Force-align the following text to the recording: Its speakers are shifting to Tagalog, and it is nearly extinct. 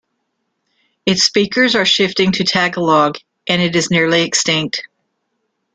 Its 1.05 1.23
speakers 1.23 1.75
are 1.75 1.85
shifting 1.85 2.31
to 2.31 2.43
Tagalog, 2.43 3.19
and 3.47 3.61
it 3.61 3.75
is 3.75 3.91
nearly 3.91 4.23
extinct. 4.23 4.87